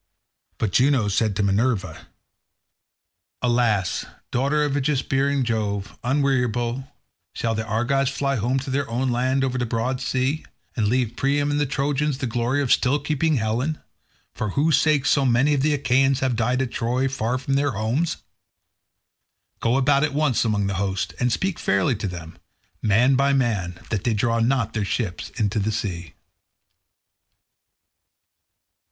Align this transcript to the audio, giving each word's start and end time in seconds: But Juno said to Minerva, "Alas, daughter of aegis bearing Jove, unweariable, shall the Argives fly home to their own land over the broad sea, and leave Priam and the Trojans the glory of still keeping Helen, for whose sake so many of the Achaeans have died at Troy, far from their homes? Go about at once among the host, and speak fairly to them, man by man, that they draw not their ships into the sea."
But 0.57 0.71
Juno 0.71 1.09
said 1.09 1.35
to 1.35 1.43
Minerva, 1.43 2.07
"Alas, 3.43 4.03
daughter 4.31 4.63
of 4.63 4.75
aegis 4.75 5.03
bearing 5.03 5.43
Jove, 5.43 5.95
unweariable, 6.03 6.91
shall 7.33 7.53
the 7.53 7.63
Argives 7.67 8.09
fly 8.09 8.37
home 8.37 8.57
to 8.61 8.71
their 8.71 8.89
own 8.89 9.11
land 9.11 9.43
over 9.43 9.59
the 9.59 9.65
broad 9.67 10.01
sea, 10.01 10.43
and 10.75 10.87
leave 10.87 11.15
Priam 11.15 11.51
and 11.51 11.59
the 11.59 11.67
Trojans 11.67 12.17
the 12.17 12.25
glory 12.25 12.63
of 12.63 12.71
still 12.71 12.97
keeping 12.97 13.35
Helen, 13.37 13.77
for 14.33 14.49
whose 14.57 14.75
sake 14.75 15.05
so 15.05 15.23
many 15.23 15.53
of 15.53 15.61
the 15.61 15.75
Achaeans 15.75 16.21
have 16.21 16.35
died 16.35 16.63
at 16.63 16.71
Troy, 16.71 17.07
far 17.07 17.37
from 17.37 17.53
their 17.53 17.73
homes? 17.73 18.17
Go 19.59 19.77
about 19.77 20.03
at 20.03 20.15
once 20.15 20.43
among 20.43 20.65
the 20.65 20.73
host, 20.81 21.13
and 21.19 21.31
speak 21.31 21.59
fairly 21.59 21.95
to 21.97 22.07
them, 22.07 22.39
man 22.81 23.13
by 23.15 23.33
man, 23.33 23.79
that 23.91 24.03
they 24.03 24.15
draw 24.15 24.39
not 24.39 24.73
their 24.73 24.83
ships 24.83 25.29
into 25.35 25.59
the 25.59 25.71
sea." 25.71 26.15